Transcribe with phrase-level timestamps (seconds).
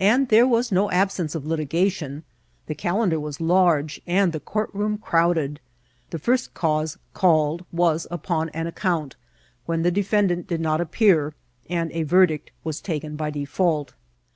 [0.00, 2.24] And there was no absence of litigation;
[2.66, 5.60] the calendar was large, and the courtroom crowded.
[6.10, 9.14] The first cause called was upon an account,
[9.64, 11.34] when the defendant did not appear,
[11.70, 13.94] and a verdict was taken by default.